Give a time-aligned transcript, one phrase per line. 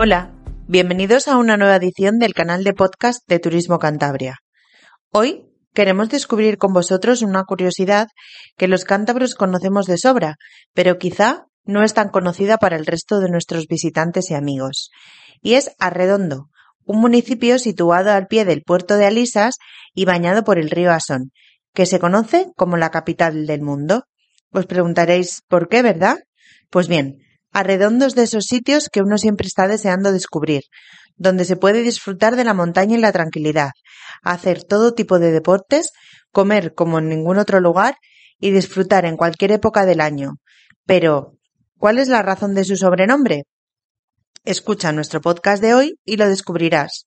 [0.00, 0.30] Hola,
[0.68, 4.36] bienvenidos a una nueva edición del canal de podcast de Turismo Cantabria.
[5.10, 8.06] Hoy queremos descubrir con vosotros una curiosidad
[8.56, 10.36] que los cántabros conocemos de sobra,
[10.72, 14.90] pero quizá no es tan conocida para el resto de nuestros visitantes y amigos.
[15.42, 16.48] Y es Arredondo,
[16.88, 19.58] un municipio situado al pie del puerto de Alisas
[19.94, 21.30] y bañado por el río Asón,
[21.74, 24.04] que se conoce como la capital del mundo.
[24.50, 26.16] Os preguntaréis por qué, ¿verdad?
[26.70, 27.18] Pues bien,
[27.52, 30.62] Arredondos de esos sitios que uno siempre está deseando descubrir,
[31.16, 33.70] donde se puede disfrutar de la montaña y la tranquilidad,
[34.22, 35.92] hacer todo tipo de deportes,
[36.30, 37.96] comer como en ningún otro lugar
[38.38, 40.34] y disfrutar en cualquier época del año.
[40.86, 41.36] Pero,
[41.78, 43.44] ¿cuál es la razón de su sobrenombre?
[44.48, 47.06] Escucha nuestro podcast de hoy y lo descubrirás.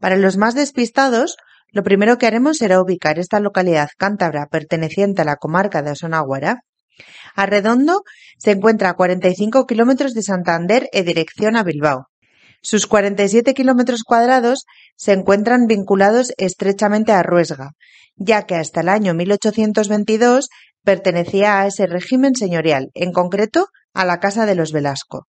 [0.00, 1.36] Para los más despistados,
[1.70, 6.62] lo primero que haremos será ubicar esta localidad cántabra perteneciente a la comarca de Asonáguara
[7.36, 8.02] Arredondo
[8.36, 12.08] se encuentra a 45 kilómetros de Santander en dirección a Bilbao.
[12.62, 14.64] Sus 47 kilómetros cuadrados
[14.96, 17.74] se encuentran vinculados estrechamente a Ruesga,
[18.16, 20.48] ya que hasta el año 1822
[20.82, 25.28] pertenecía a ese régimen señorial, en concreto a la Casa de los Velasco.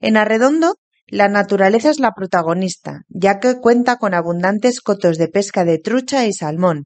[0.00, 5.64] En Arredondo, la naturaleza es la protagonista, ya que cuenta con abundantes cotos de pesca
[5.64, 6.84] de trucha y salmón,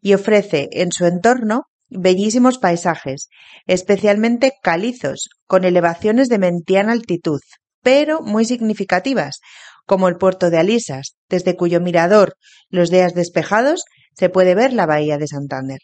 [0.00, 3.28] y ofrece en su entorno bellísimos paisajes,
[3.66, 7.40] especialmente calizos, con elevaciones de mentiana altitud,
[7.82, 9.40] pero muy significativas,
[9.86, 12.34] como el puerto de Alisas, desde cuyo mirador,
[12.68, 13.84] los días despejados,
[14.14, 15.80] se puede ver la bahía de Santander.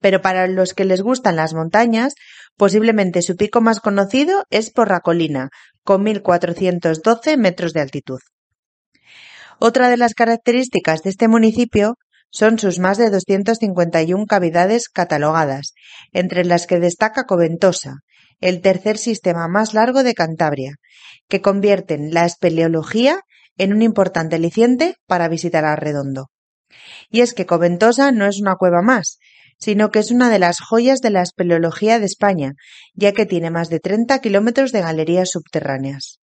[0.00, 2.14] Pero para los que les gustan las montañas,
[2.56, 5.50] posiblemente su pico más conocido es Porracolina,
[5.84, 8.20] con 1.412 metros de altitud.
[9.58, 11.96] Otra de las características de este municipio
[12.30, 15.74] son sus más de 251 cavidades catalogadas,
[16.12, 17.96] entre las que destaca Coventosa,
[18.40, 20.76] el tercer sistema más largo de Cantabria,
[21.28, 23.20] que convierten la espeleología
[23.58, 26.30] en un importante aliciente para visitar a Redondo.
[27.10, 29.18] Y es que Coventosa no es una cueva más,
[29.62, 32.54] sino que es una de las joyas de la espeleología de España,
[32.94, 36.18] ya que tiene más de 30 kilómetros de galerías subterráneas.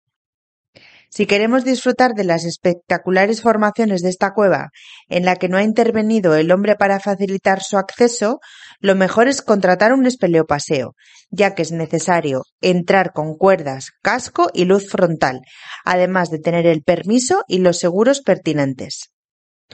[1.10, 4.68] Si queremos disfrutar de las espectaculares formaciones de esta cueva,
[5.08, 8.38] en la que no ha intervenido el hombre para facilitar su acceso,
[8.78, 10.94] lo mejor es contratar un espeleopaseo,
[11.28, 15.40] ya que es necesario entrar con cuerdas, casco y luz frontal,
[15.84, 19.13] además de tener el permiso y los seguros pertinentes.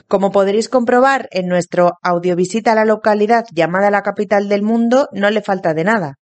[0.07, 5.29] Como podréis comprobar en nuestro audiovisita a la localidad llamada la capital del mundo, no
[5.29, 6.15] le falta de nada.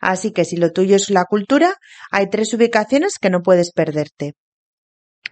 [0.00, 1.74] Así que si lo tuyo es la cultura,
[2.10, 4.34] hay tres ubicaciones que no puedes perderte.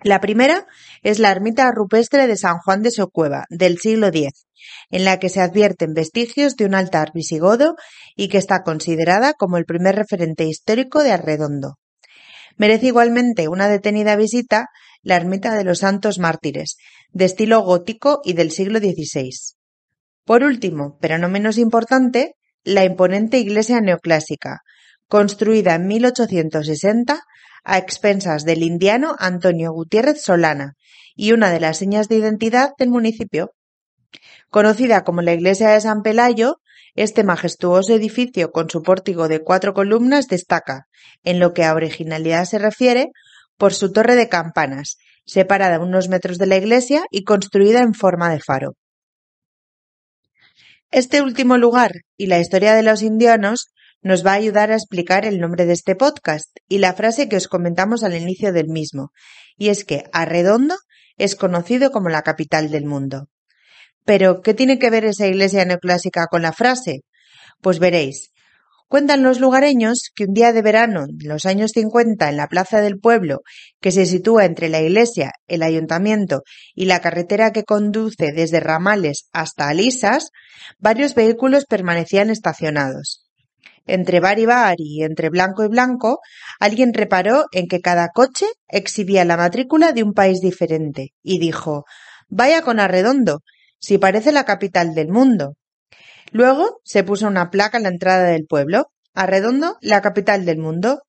[0.02, 0.66] La primera
[1.02, 4.46] es la ermita rupestre de San Juan de Socueva, del siglo X,
[4.90, 7.74] en la que se advierten vestigios de un altar visigodo
[8.14, 11.78] y que está considerada como el primer referente histórico de Arredondo.
[12.56, 14.66] Merece igualmente una detenida visita
[15.08, 16.76] la ermita de los Santos Mártires,
[17.08, 19.30] de estilo gótico y del siglo XVI.
[20.26, 24.60] Por último, pero no menos importante, la imponente iglesia neoclásica,
[25.08, 27.22] construida en 1860
[27.64, 30.74] a expensas del indiano Antonio Gutiérrez Solana
[31.16, 33.52] y una de las señas de identidad del municipio.
[34.50, 36.56] Conocida como la iglesia de San Pelayo,
[36.96, 40.84] este majestuoso edificio con su pórtico de cuatro columnas destaca,
[41.24, 43.08] en lo que a originalidad se refiere,
[43.58, 44.96] por su torre de campanas,
[45.26, 48.76] separada unos metros de la iglesia y construida en forma de faro.
[50.90, 53.66] Este último lugar y la historia de los indianos
[54.00, 57.36] nos va a ayudar a explicar el nombre de este podcast y la frase que
[57.36, 59.10] os comentamos al inicio del mismo,
[59.58, 60.76] y es que Arredondo
[61.18, 63.28] es conocido como la capital del mundo.
[64.04, 67.00] Pero, ¿qué tiene que ver esa iglesia neoclásica con la frase?
[67.60, 68.30] Pues veréis.
[68.88, 72.80] Cuentan los lugareños que un día de verano, en los años 50, en la plaza
[72.80, 73.42] del pueblo,
[73.82, 76.42] que se sitúa entre la iglesia, el ayuntamiento
[76.74, 80.30] y la carretera que conduce desde Ramales hasta Alisas,
[80.78, 83.28] varios vehículos permanecían estacionados.
[83.84, 86.20] Entre bar y bar y entre blanco y blanco,
[86.58, 91.84] alguien reparó en que cada coche exhibía la matrícula de un país diferente y dijo
[92.28, 93.40] Vaya con arredondo.
[93.78, 95.56] si parece la capital del mundo.
[96.30, 101.02] Luego se puso una placa en la entrada del pueblo, Arredondo, la capital del mundo.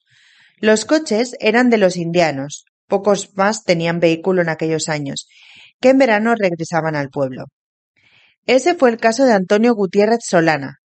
[0.59, 5.27] Los coches eran de los indianos, pocos más tenían vehículo en aquellos años,
[5.79, 7.45] que en verano regresaban al pueblo.
[8.45, 10.77] Ese fue el caso de Antonio Gutiérrez Solana,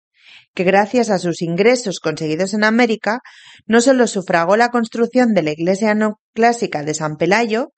[0.55, 3.21] que gracias a sus ingresos conseguidos en América,
[3.67, 7.69] no solo sufragó la construcción de la iglesia no clásica de San Pelayo,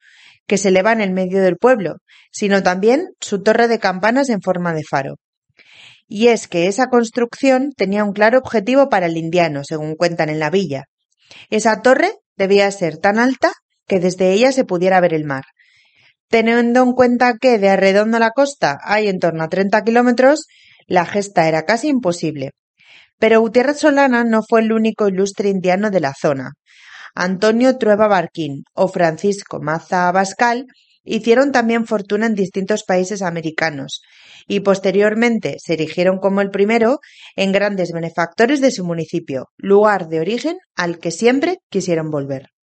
[0.46, 1.96] que se eleva en el medio del pueblo,
[2.30, 5.16] sino también su torre de campanas en forma de faro.
[6.08, 10.38] Y es que esa construcción tenía un claro objetivo para el indiano, según cuentan en
[10.38, 10.84] la villa.
[11.50, 13.52] Esa torre debía ser tan alta
[13.86, 15.44] que desde ella se pudiera ver el mar.
[16.28, 20.46] Teniendo en cuenta que de Arredondo a la costa hay en torno a 30 kilómetros,
[20.86, 22.50] la gesta era casi imposible.
[23.18, 26.52] Pero Gutiérrez Solana no fue el único ilustre indiano de la zona.
[27.14, 30.66] Antonio Trueba Barquín o Francisco Maza Abascal
[31.06, 34.02] hicieron también fortuna en distintos países americanos
[34.46, 36.98] y posteriormente se erigieron como el primero
[37.34, 42.55] en grandes benefactores de su municipio, lugar de origen al que siempre quisieron volver.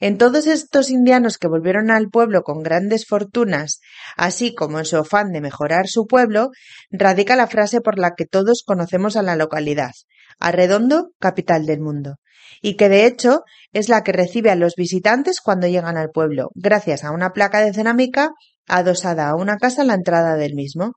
[0.00, 3.80] En todos estos indianos que volvieron al pueblo con grandes fortunas,
[4.16, 6.50] así como en su afán de mejorar su pueblo,
[6.90, 9.90] radica la frase por la que todos conocemos a la localidad,
[10.38, 12.14] Arredondo, capital del mundo,
[12.62, 13.42] y que de hecho
[13.72, 17.60] es la que recibe a los visitantes cuando llegan al pueblo, gracias a una placa
[17.60, 18.30] de cerámica
[18.68, 20.92] adosada a una casa a la entrada del mismo.